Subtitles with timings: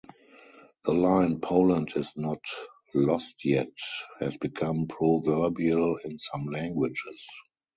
[0.83, 2.43] The line "Poland is not
[2.95, 3.69] lost yet"
[4.19, 7.27] has become proverbial in some languages.